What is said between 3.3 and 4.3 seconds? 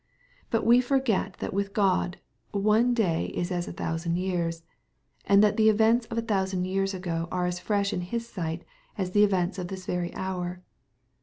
is as a thousand